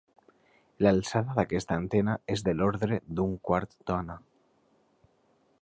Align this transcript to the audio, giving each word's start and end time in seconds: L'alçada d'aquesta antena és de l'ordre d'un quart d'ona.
L'alçada 0.85 1.35
d'aquesta 1.41 1.77
antena 1.83 2.17
és 2.37 2.45
de 2.49 2.57
l'ordre 2.57 3.01
d'un 3.21 3.39
quart 3.51 3.81
d'ona. 3.91 4.21